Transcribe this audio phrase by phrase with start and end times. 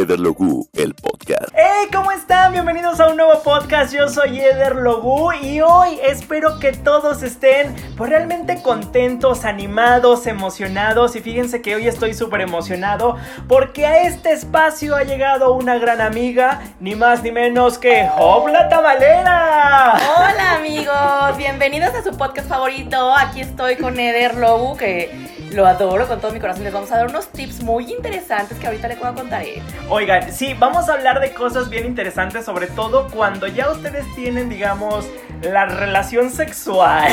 [0.00, 1.19] Eder Logu, el podcast.
[1.26, 1.88] ¡Hey!
[1.92, 2.52] ¿Cómo están?
[2.52, 3.92] Bienvenidos a un nuevo podcast.
[3.92, 11.16] Yo soy Eder Logu y hoy espero que todos estén pues realmente contentos, animados, emocionados.
[11.16, 16.00] Y fíjense que hoy estoy súper emocionado porque a este espacio ha llegado una gran
[16.00, 20.00] amiga, ni más ni menos que Hobla Tamalera.
[20.16, 23.14] Hola amigos, bienvenidos a su podcast favorito.
[23.14, 26.64] Aquí estoy con Eder Logu, que lo adoro con todo mi corazón.
[26.64, 29.44] Les vamos a dar unos tips muy interesantes que ahorita les voy a contar.
[29.88, 34.48] Oigan, sí, vamos a hablar de cosas bien interesantes, sobre todo cuando ya ustedes tienen,
[34.48, 35.08] digamos,
[35.42, 37.08] la relación sexual.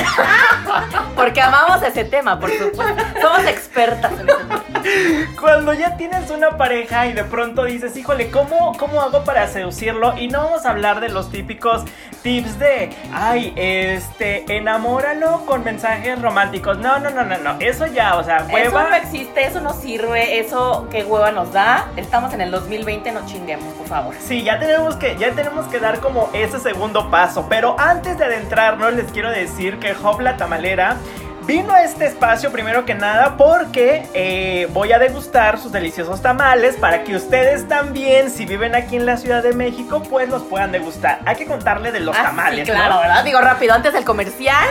[1.15, 3.03] Porque amamos ese tema, por supuesto.
[3.21, 4.63] Somos expertas en ese tema.
[5.39, 10.17] Cuando ya tienes una pareja y de pronto dices, híjole, ¿cómo, ¿cómo hago para seducirlo?
[10.17, 11.83] Y no vamos a hablar de los típicos
[12.21, 16.77] tips de, ay, este, enamóralo con mensajes románticos.
[16.77, 17.55] No, no, no, no, no.
[17.59, 18.81] Eso ya, o sea, hueva.
[18.81, 21.87] Eso no existe, eso no sirve, eso qué hueva nos da.
[21.95, 24.15] Estamos en el 2020, no chinguemos, favor.
[24.19, 27.47] Sí, ya tenemos que, ya tenemos que dar como ese segundo paso.
[27.49, 30.97] Pero antes de adentrarnos, les quiero decir que Hopla Tamalera
[31.45, 36.75] vino a este espacio primero que nada porque eh, voy a degustar sus deliciosos tamales
[36.75, 40.73] para que ustedes también, si viven aquí en la Ciudad de México, pues los puedan
[40.73, 41.19] degustar.
[41.25, 42.99] Hay que contarle de los Ah, tamales, sí, claro, ¿no?
[42.99, 43.23] ¿verdad?
[43.23, 44.67] Digo rápido, antes del comercial.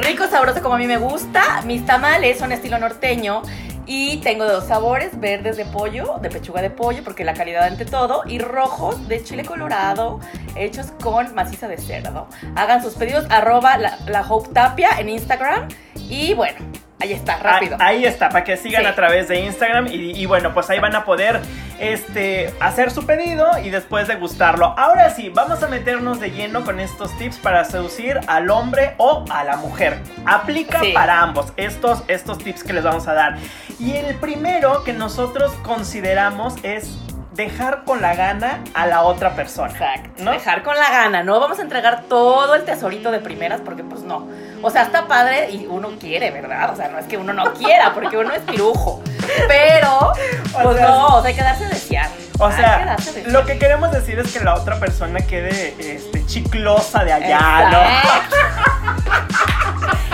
[0.00, 1.62] Rico, sabroso como a mí me gusta.
[1.64, 3.42] Mis tamales son estilo norteño.
[3.86, 7.84] Y tengo dos sabores, verdes de pollo, de pechuga de pollo, porque la calidad ante
[7.84, 10.20] todo, y rojos de chile colorado,
[10.56, 12.26] hechos con maciza de cerdo.
[12.56, 15.68] Hagan sus pedidos, arroba la, la Hope Tapia en Instagram.
[15.94, 16.58] Y bueno,
[17.00, 17.76] ahí está, rápido.
[17.80, 18.88] Ah, Ahí está, para que sigan Sí.
[18.88, 21.40] a través de Instagram y, y bueno, pues ahí van a poder
[21.78, 24.74] este, hacer su pedido y después degustarlo.
[24.78, 29.24] Ahora sí, vamos a meternos de lleno con estos tips para seducir al hombre o
[29.30, 29.98] a la mujer.
[30.24, 30.92] Aplica Sí.
[30.92, 33.36] para ambos estos, estos tips que les vamos a dar.
[33.78, 36.98] Y el primero que nosotros consideramos es
[37.36, 39.70] dejar con la gana a la otra persona.
[39.70, 40.24] Exacto.
[40.24, 40.32] ¿no?
[40.32, 44.02] Dejar con la gana, no vamos a entregar todo el tesorito de primeras porque pues
[44.02, 44.26] no.
[44.62, 46.72] O sea, está padre y uno quiere, ¿verdad?
[46.72, 49.02] O sea, no es que uno no quiera porque uno es pirujo.
[49.46, 50.12] Pero,
[50.62, 52.08] pues sea, no, o sea, hay que darse desear.
[52.38, 53.28] O que sea, desear.
[53.28, 57.80] lo que queremos decir es que la otra persona quede este, chiclosa de allá, ¿no?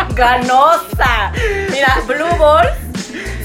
[0.14, 1.32] Ganosa.
[1.70, 2.81] Mira, Blue Balls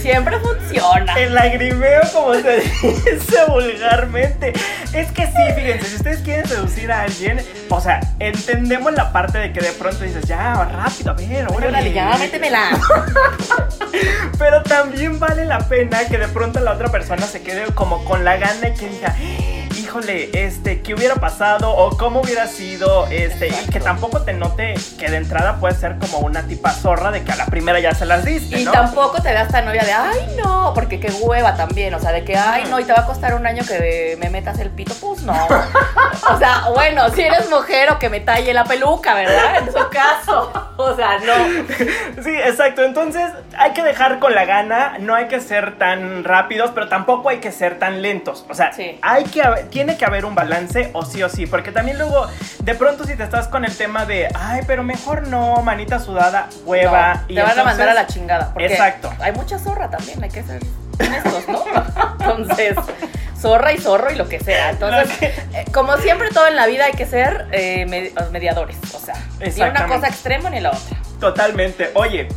[0.07, 1.13] siempre funciona.
[1.15, 4.53] El lagrimeo, como se dice vulgarmente.
[4.93, 9.37] Es que sí, fíjense, si ustedes quieren seducir a alguien, o sea, entendemos la parte
[9.37, 11.67] de que de pronto dices, ya, rápido, a ver, órale.
[11.67, 12.69] Órale, ya, métemela.
[14.39, 18.23] Pero también vale la pena que de pronto la otra persona se quede como con
[18.23, 19.13] la gana y que diga,
[19.77, 21.71] híjole, este, ¿qué hubiera pasado?
[21.71, 25.97] O cómo hubiera sido, este, y que tampoco te note que de entrada puede ser
[25.97, 28.71] como una tipa zorra de que a la primera ya se las diste, Y ¿no?
[28.71, 32.23] tampoco te da esta novia de, ay, no, porque qué hueva también, o sea, de
[32.23, 34.93] que, ay, no, y te va a costar un año que me metas el pito,
[34.99, 35.33] pues no.
[36.29, 39.57] O sea, bueno, si eres mujer o que me talle la peluca, ¿verdad?
[39.59, 40.51] En su caso.
[40.77, 42.23] O sea, no.
[42.23, 42.83] Sí, exacto.
[42.83, 47.29] Entonces hay que dejar con la gana, no hay que ser tan rápidos, pero tampoco
[47.29, 48.45] hay que ser tan lentos.
[48.49, 48.99] O sea, Sí.
[49.01, 52.27] hay que tiene que haber un balance o sí o sí, porque también luego
[52.63, 56.49] de pronto si te estás con el tema de, ay, pero mejor no, manita sudada,
[56.65, 57.15] hueva.
[57.15, 58.53] No, y te van a mandar a la chingada.
[58.53, 59.11] Porque Exacto.
[59.19, 60.61] Hay mucha zorra también, hay que ser
[60.99, 61.63] honestos, ¿no?
[62.19, 62.75] Entonces,
[63.39, 64.71] zorra y zorro y lo que sea.
[64.71, 68.77] Entonces, que- eh, como siempre, todo en la vida hay que ser eh, med- mediadores.
[68.93, 70.97] O sea, ni una cosa extrema ni la otra.
[71.19, 71.91] Totalmente.
[71.93, 72.27] Oye.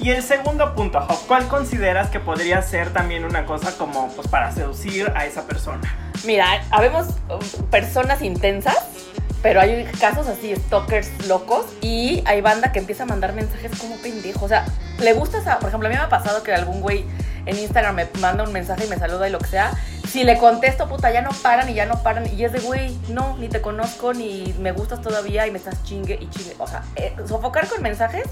[0.00, 4.52] Y el segundo punto, ¿cuál consideras que podría ser también una cosa como pues para
[4.52, 5.80] seducir a esa persona?
[6.24, 8.76] Mira, habemos um, personas intensas,
[9.42, 13.96] pero hay casos así, stalkers locos, y hay banda que empieza a mandar mensajes como
[13.96, 14.44] pendejo.
[14.44, 14.66] O sea,
[14.98, 15.58] le gusta esa.
[15.58, 17.04] Por ejemplo, a mí me ha pasado que algún güey
[17.46, 19.72] en Instagram me manda un mensaje y me saluda y lo que sea.
[20.08, 22.26] Si le contesto, puta, ya no paran y ya no paran.
[22.32, 25.82] Y es de, güey, no, ni te conozco, ni me gustas todavía y me estás
[25.84, 26.54] chingue y chingue.
[26.58, 28.24] O sea, eh, sofocar con mensajes,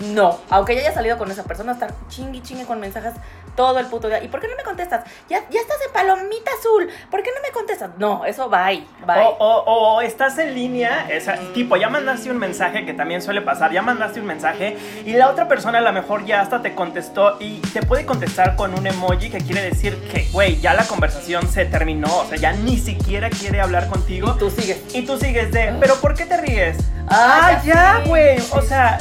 [0.00, 0.38] no.
[0.50, 3.14] Aunque ya haya salido con esa persona, estar chingue y chingue con mensajes
[3.56, 4.22] todo el puto día.
[4.22, 5.04] ¿Y por qué no me contestas?
[5.28, 6.88] Ya, ya estás en palomita azul.
[7.10, 7.90] ¿Por qué no me contestas?
[7.98, 9.18] No, eso bye, bye.
[9.18, 13.42] O, o- o estás en línea, esa- tipo, ya mandaste un mensaje que también suele
[13.42, 16.74] pasar, ya mandaste un mensaje y la otra persona a lo mejor ya hasta te
[16.74, 20.84] contestó y te puede contestar con un emoji que quiere decir que, güey, ya la
[20.84, 24.32] conversación se terminó, o sea, ya ni siquiera quiere hablar contigo.
[24.34, 24.94] Y tú sigues.
[24.94, 26.78] Y tú sigues de, pero ¿por qué te ríes?
[27.08, 28.08] Ah, Ah, ya sé.
[28.08, 28.38] güey.
[28.52, 28.96] O sea,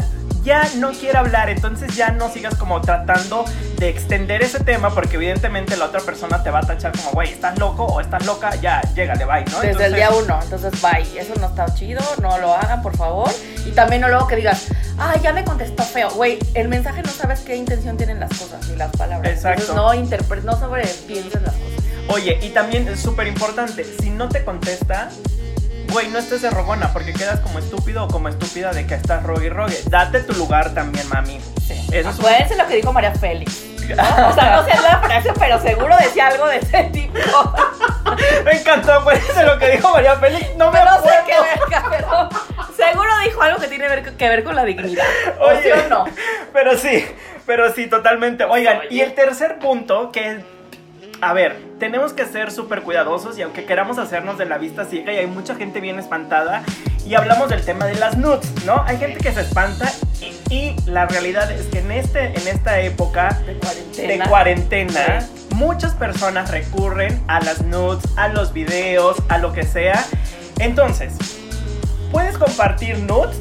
[0.50, 3.46] ya no quiere hablar, entonces ya no sigas como tratando
[3.78, 7.32] de extender ese tema porque evidentemente la otra persona te va a tachar como, güey,
[7.32, 8.56] ¿estás loco o estás loca?
[8.56, 9.60] Ya, llégale, bye, ¿no?
[9.60, 11.20] Desde Entonces- el día uno, entonces bye.
[11.20, 13.30] Eso no está chido, no lo hagan, por favor.
[13.64, 16.10] Y también no luego que digas, ah, ya me contestó feo.
[16.16, 19.32] Güey, el mensaje no sabes qué intención tienen las cosas ni las palabras.
[19.32, 19.62] Exacto.
[19.62, 21.84] Entonces no interpretes, no sobrepienses las cosas.
[22.08, 25.12] Oye, y también es súper importante, si no te contesta,
[25.92, 29.24] güey, no estés de rogona porque quedas como estúpido o como estúpida de que estás
[29.24, 29.78] rogue y rogue.
[29.86, 31.40] Date tu lugar también, mami.
[31.66, 31.74] Sí.
[31.92, 33.64] Eso es un- Acuérdense lo que dijo María Félix.
[33.90, 34.04] ¿no?
[34.30, 37.18] O sea, no sé la frase, pero seguro decía algo de ese tipo.
[38.46, 40.56] Me encantó, acuérdense lo que dijo María Félix.
[40.58, 41.18] No me Pero no acuerdo.
[41.18, 42.30] sé qué verga, pero
[42.76, 45.06] seguro dijo algo que tiene ver- que ver con la dignidad.
[45.40, 46.06] ¿O Oye, sí o no?
[46.54, 47.06] Pero sí,
[47.48, 48.44] pero sí, totalmente.
[48.44, 48.88] Oigan, Oye.
[48.92, 50.44] y el tercer punto que
[51.22, 55.12] a ver, tenemos que ser súper cuidadosos y aunque queramos hacernos de la vista ciega
[55.14, 56.64] y hay mucha gente bien espantada
[57.06, 58.84] y hablamos del tema de las nudes, ¿no?
[58.86, 62.80] Hay gente que se espanta y, y la realidad es que en, este, en esta
[62.82, 64.30] época De de cuarentena.
[64.30, 70.06] cuarentena, muchas personas recurren a las nudes, a los videos, a lo que sea.
[70.60, 71.14] Entonces,
[72.12, 73.38] puedes compartir nudes.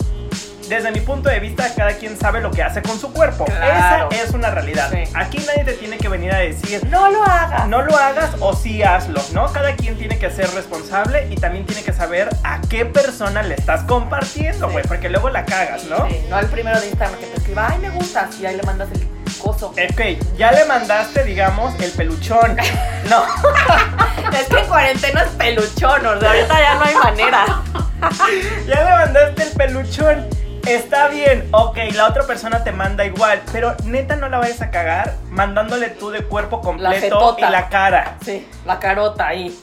[0.68, 3.46] Desde mi punto de vista, cada quien sabe lo que hace con su cuerpo.
[3.46, 4.08] Claro.
[4.10, 4.90] Esa es una realidad.
[4.92, 5.04] Sí.
[5.14, 7.66] Aquí nadie te tiene que venir a decir, No lo hagas.
[7.68, 9.50] no lo hagas o sí hazlo, ¿no?
[9.52, 13.54] Cada quien tiene que ser responsable y también tiene que saber a qué persona le
[13.54, 14.72] estás compartiendo, Sí.
[14.72, 16.06] güey, porque luego la cagas, ¿no?
[16.08, 18.62] Sí, no el primero de Instagram que te escriba, ay, me gustas, y ahí le
[18.64, 19.68] mandas el coso.
[19.68, 20.00] Ok,
[20.36, 22.56] ya le mandaste, digamos, el peluchón.
[23.08, 23.22] No,
[24.38, 27.62] Es que en cuarentena es peluchón, o sea, ahorita ya no hay manera.
[28.66, 30.26] ya le mandaste el peluchón.
[30.74, 34.70] Está bien, ok, la otra persona te manda igual, pero neta no la vayas a
[34.70, 38.16] cagar mandándole tú de cuerpo completo y la cara.
[38.24, 39.58] Sí, la carota ahí.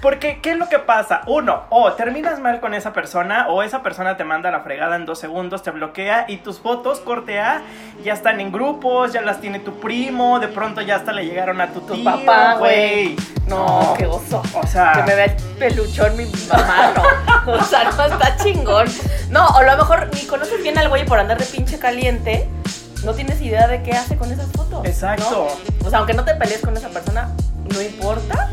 [0.00, 1.22] Porque, ¿qué es lo que pasa?
[1.26, 5.06] Uno, o terminas mal con esa persona, o esa persona te manda la fregada en
[5.06, 7.62] dos segundos, te bloquea y tus fotos, corte A,
[8.04, 11.60] ya están en grupos, ya las tiene tu primo, de pronto ya hasta le llegaron
[11.60, 13.16] a tu, Tu tío, papá, güey.
[13.48, 14.40] No, No, qué oso.
[14.54, 17.52] O sea, Que me vea el peluchón mi mamá, no.
[17.54, 18.86] O sea, no está chingón.
[19.30, 22.48] No, o a lo mejor ni conoces bien al güey por andar de pinche caliente.
[23.04, 24.86] No tienes idea de qué hace con esas fotos.
[24.86, 25.48] Exacto.
[25.80, 25.86] ¿no?
[25.86, 27.30] O sea, aunque no te pelees con esa persona,
[27.74, 28.50] no importa.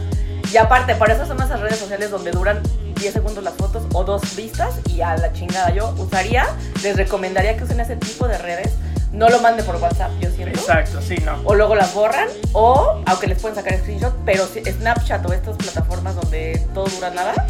[0.51, 2.61] Y aparte, por eso son esas redes sociales donde duran
[2.95, 5.73] 10 segundos las fotos o dos vistas y a la chingada.
[5.73, 6.45] Yo usaría,
[6.83, 8.73] les recomendaría que usen ese tipo de redes.
[9.13, 10.57] No lo manden por WhatsApp, yo siento.
[10.57, 11.41] exacto, sí, no.
[11.43, 16.15] O luego las borran, o aunque les pueden sacar screenshot, pero Snapchat o estas plataformas
[16.15, 17.45] donde todo dura nada,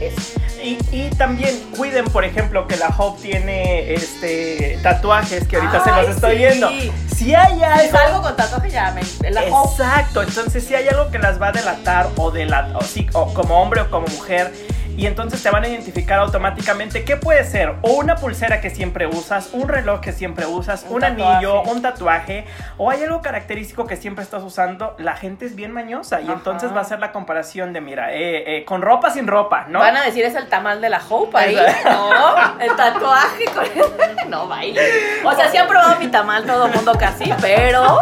[0.00, 0.40] eso.
[0.62, 5.90] Y, y también cuiden, por ejemplo, que la Hope tiene este tatuajes que ahorita se
[5.90, 6.36] los estoy sí.
[6.38, 6.70] viendo.
[7.14, 9.70] Si hay Si algo salgo con tatuaje ya me la hope.
[9.82, 13.32] Exacto, entonces si hay algo que las va a delatar o, dela- o, sí, o
[13.32, 14.52] como hombre o como mujer
[14.96, 19.06] y entonces te van a identificar automáticamente qué puede ser o una pulsera que siempre
[19.06, 22.46] usas, un reloj que siempre usas, un, Un anillo, un tatuaje
[22.78, 26.34] o hay algo característico que siempre estás usando, la gente es bien mañosa y Ajá.
[26.34, 29.80] entonces va a ser la comparación de mira, eh, eh, con ropa sin ropa, ¿no?
[29.80, 31.56] Van a decir es el tamal de la hope ahí.
[31.84, 33.66] No, el tatuaje con
[34.30, 34.80] No, baile.
[35.24, 38.00] O sea, sí han probado mi tamal todo el mundo casi, pero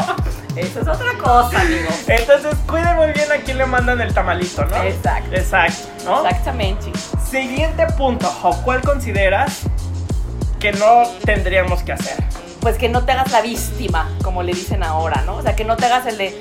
[0.56, 1.94] eso es otra cosa, amigos.
[2.06, 4.82] Entonces cuiden muy bien a quién le mandan el tamalito, ¿no?
[4.82, 5.34] Exacto.
[5.34, 6.26] Exacto, ¿no?
[6.26, 6.92] Exactamente.
[7.28, 9.62] Siguiente punto, Hope, ¿cuál consideras
[10.60, 12.22] que no tendríamos que hacer?
[12.60, 15.36] Pues que no te hagas la víctima, como le dicen ahora, ¿no?
[15.36, 16.38] O sea, que no te hagas el de,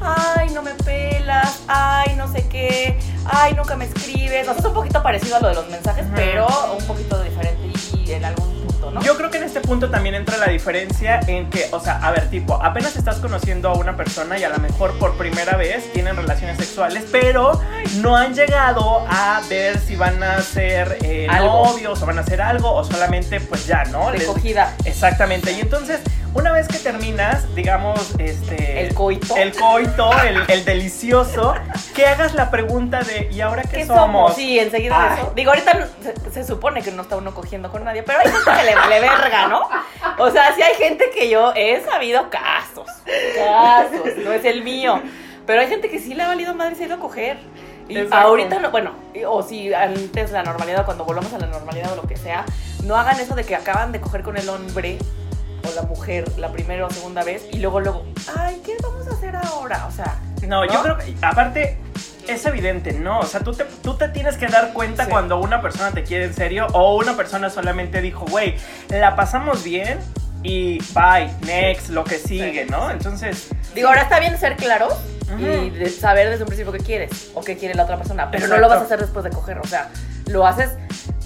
[0.00, 4.48] ay, no me pelas, ay, no sé qué, ay, nunca me escribes.
[4.48, 6.46] O sea, es un poquito parecido a lo de los mensajes, pero
[6.78, 8.55] un poquito diferente y en algún
[8.86, 9.04] punto, ¿no?
[9.04, 12.10] Yo creo que en este punto también entra la diferencia en que, o sea, a
[12.10, 15.92] ver, tipo, apenas estás conociendo a una persona y a lo mejor por primera vez
[15.92, 17.60] tienen relaciones sexuales, pero
[17.98, 22.40] no han llegado a ver si van a ser eh, novios o van a hacer
[22.40, 24.10] algo o solamente pues ya, ¿no?
[24.10, 24.74] Les- Recogida.
[24.84, 25.52] Exactamente.
[25.52, 26.00] Y entonces,
[26.36, 28.80] una vez que terminas, digamos, este...
[28.82, 29.36] El coito.
[29.36, 31.54] El coito, el, el delicioso,
[31.94, 34.00] que hagas la pregunta de, ¿y ahora qué, ¿Qué somos?
[34.02, 34.34] somos?
[34.34, 35.08] Sí, enseguida Ay.
[35.16, 35.32] de eso.
[35.34, 38.26] Digo, ahorita no- se, se supone que no está uno cogiendo con nadie, pero hay
[38.30, 39.68] gente que le vale verga, ¿no?
[40.18, 42.88] O sea, sí hay gente que yo he sabido casos.
[43.36, 45.00] Casos, no es el mío.
[45.46, 47.38] Pero hay gente que sí le ha valido madre y se ha ido a coger.
[47.88, 48.16] Y Exacto.
[48.26, 48.90] ahorita no, bueno,
[49.28, 52.44] o si antes la normalidad, cuando volvamos a la normalidad o lo que sea,
[52.82, 54.98] no hagan eso de que acaban de coger con el hombre
[55.66, 58.04] o la mujer la primera o segunda vez y luego, luego,
[58.36, 59.86] ay, ¿qué vamos a hacer ahora?
[59.86, 60.82] O sea, No, yo ¿No?
[60.82, 61.76] creo que, aparte,
[62.28, 63.20] es evidente, ¿no?
[63.20, 65.10] O sea, tú te, tú te tienes que dar cuenta Sí.
[65.10, 68.54] cuando una persona te quiere en serio o una persona solamente dijo, güey,
[68.88, 69.98] la pasamos bien
[70.42, 72.70] y bye, next, lo que sigue, Sí.
[72.70, 72.90] ¿no?
[72.90, 74.88] Entonces, Digo, ahora está bien ser claro
[75.38, 78.46] y de saber desde un principio qué quieres o qué quiere la otra persona, pero
[78.46, 78.60] no Exacto.
[78.62, 79.88] lo vas a hacer después de coger, o sea,
[80.28, 80.70] lo haces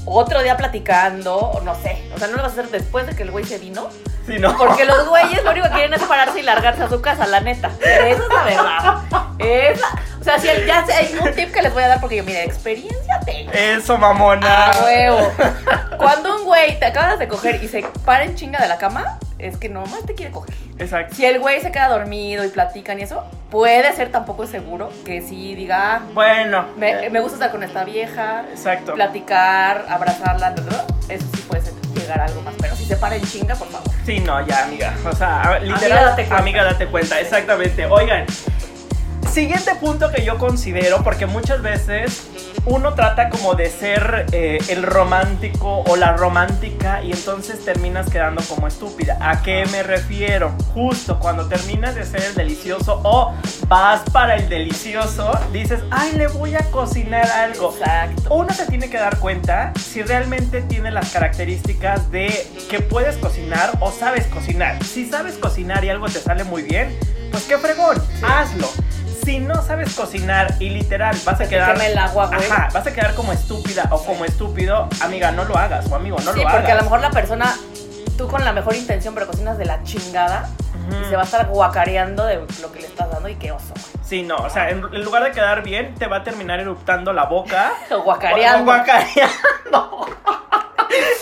[0.07, 3.15] otro día platicando, o no sé, o sea, no lo vas a hacer después de
[3.15, 3.89] que el güey se vino,
[4.27, 4.57] sí, ¿no?
[4.57, 7.41] porque los güeyes lo único que quieren es pararse y largarse a su casa, la
[7.41, 8.99] neta, esa es la verdad,
[9.39, 9.87] esa,
[10.21, 12.17] o sea, si el- ya sé, hay un tip que les voy a dar porque
[12.17, 13.51] yo, mira, experiencia tengo.
[13.53, 14.67] Eso, mamona.
[14.71, 15.33] A huevo.
[15.97, 19.19] Cuando un güey te acabas de coger y se para en chinga de la cama,
[19.47, 20.55] es que nomás te quiere coger.
[20.79, 21.15] Exacto.
[21.15, 25.21] Si el güey se queda dormido y platican y eso, puede ser tampoco seguro que
[25.23, 26.67] sí diga, ah, Bueno.
[26.77, 28.95] me, eh, me gusta estar con esta vieja, Exacto.
[28.95, 30.55] platicar, abrazarla,
[31.09, 32.55] eso sí puede ser llegar a algo más.
[32.61, 33.89] Pero si se para en chinga, por favor.
[34.07, 34.95] Sí, no, ya, amiga.
[35.05, 36.39] O sea, literal, date cuenta.
[36.39, 37.21] amiga, date cuenta.
[37.21, 37.87] Exactamente.
[37.87, 38.25] Oigan,
[39.33, 42.29] siguiente punto que yo considero, porque muchas veces
[42.67, 48.43] uno trata como de ser eh, el romántico o la romántica y entonces terminas quedando
[48.43, 49.17] como estúpida.
[49.21, 50.55] ¿A qué me refiero?
[50.75, 53.35] Justo cuando terminas de ser el delicioso o
[53.69, 57.75] vas para el delicioso, dices, ay, le voy a cocinar algo.
[57.79, 58.35] Exacto.
[58.35, 63.73] Uno se tiene que dar cuenta si realmente tiene las características de que puedes cocinar
[63.81, 64.83] o sabes cocinar.
[64.85, 66.97] Si sabes cocinar y algo te sale muy bien,
[67.31, 68.69] pues qué fregón, hazlo.
[69.25, 72.51] Si no sabes cocinar y literal vas a quedar el agua, güey.
[72.51, 76.17] Ajá, vas a quedar como estúpida o como estúpido, amiga, no lo hagas o amigo,
[76.25, 76.55] no sí, lo hagas.
[76.61, 77.55] porque a lo mejor la persona,
[78.17, 80.49] tú con la mejor intención, pero cocinas de la chingada
[80.91, 83.73] y se va a estar guacareando de lo que le estás dando y qué oso.
[84.05, 87.13] Sí, no, o sea, en, en lugar de quedar bien, te va a terminar eruptando
[87.13, 87.73] la boca.
[87.91, 88.63] O guacareando.
[88.63, 90.07] O guacareando.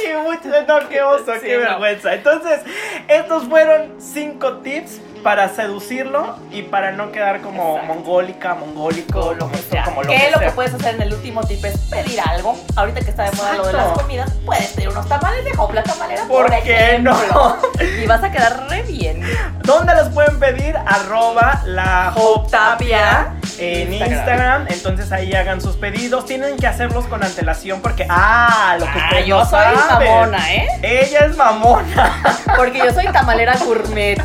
[0.02, 1.61] Y mucho, no, qué oso, Sí, qué no.
[1.69, 2.14] vergüenza.
[2.14, 2.61] Entonces,
[3.09, 7.94] estos fueron cinco tips para seducirlo y para no quedar como Exacto.
[7.94, 9.84] mongólica, mongólico, O lo que sea.
[9.84, 12.56] como lo ¿Qué que lo que puedes hacer en el último tip es pedir algo?
[12.76, 15.82] Ahorita que está de moda lo de las comidas, puedes pedir unos tamales de Hopla
[15.82, 17.16] Tamalera, ¿Por por, qué ejemplo.
[17.34, 17.56] no?
[18.02, 19.22] Y vas a quedar re bien.
[19.62, 20.76] ¿Dónde los pueden pedir?
[20.87, 23.34] Arroba la Hope Tapia.
[23.58, 24.12] en Instagram.
[24.18, 24.66] Instagram.
[24.70, 26.25] Entonces ahí hagan sus pedidos.
[26.26, 30.68] Tienen que hacerlos con antelación porque, ah, lo que Ah, yo no soy mamona, ¿eh?
[30.82, 32.22] Ella es mamona.
[32.56, 34.20] Porque yo soy tamalera gourmet.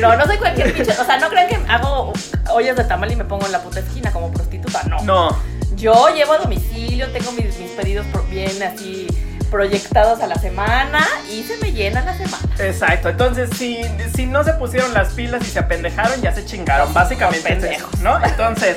[0.00, 0.92] No, no soy cualquier pinche.
[0.92, 2.12] O sea, no crean que hago
[2.52, 4.82] ollas de tamal y me pongo en la puta esquina como prostituta.
[4.84, 5.02] No.
[5.02, 5.36] No.
[5.76, 9.06] Yo llevo a domicilio, tengo mis, mis pedidos bien así
[9.50, 12.48] proyectados a la semana y se me llena la semana.
[12.58, 13.80] Exacto, entonces si,
[14.14, 16.94] si no se pusieron las pilas y se apendejaron, ya se chingaron.
[16.94, 17.88] Básicamente es eso.
[18.00, 18.24] ¿no?
[18.24, 18.76] Entonces,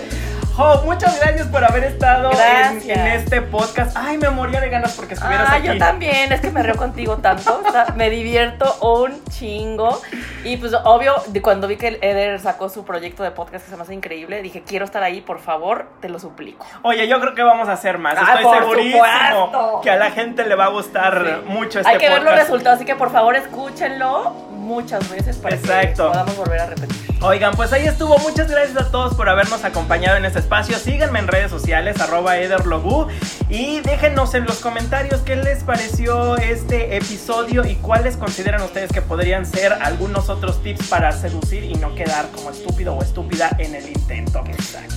[0.56, 3.98] Jo, muchas gracias por haber estado en, este podcast.
[3.98, 5.66] Ay, me moría de ganas porque estuvieras Ah, aquí.
[5.68, 10.00] yo también, es que me río contigo tanto, o sea, me divierto un chingo.
[10.44, 13.82] Y pues obvio, cuando vi que Eder sacó su proyecto de podcast que se me
[13.82, 16.64] hace increíble, dije, quiero estar ahí, por favor, te lo suplico.
[16.84, 18.14] Oye, yo creo que vamos a hacer más.
[18.20, 19.82] Ah, Estoy segurísimo supuesto.
[19.82, 21.50] que a la gente le va a gustar Sí.
[21.52, 22.48] mucho este Hay que ver los podcast.
[22.50, 26.04] resultados, así que por favor escúchenlo muchas veces para Exacto.
[26.06, 26.96] que podamos volver a repetir.
[27.22, 28.18] Oigan, pues ahí estuvo.
[28.20, 30.78] Muchas gracias a todos por habernos acompañado en este espacio.
[30.78, 33.08] Síganme en redes sociales, arroba ederlogu.
[33.50, 39.02] Y déjenos en los comentarios qué les pareció este episodio y cuáles consideran ustedes que
[39.02, 43.76] podrían ser algunos otros tips para seducir y no quedar como estúpido o estúpida en
[43.76, 44.44] el intento.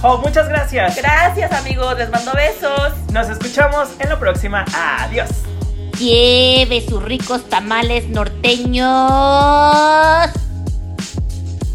[0.00, 0.96] Jo, muchas gracias.
[0.96, 2.92] Gracias amigos, les mando besos.
[3.12, 4.64] Nos escuchamos en la próxima.
[4.74, 5.30] Adiós.
[5.98, 8.86] Lleve sus ricos tamales norteños.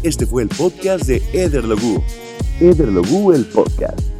[0.02, 2.02] Este fue el podcast de Eder Logu.
[2.60, 4.11] Eder Logu, el podcast.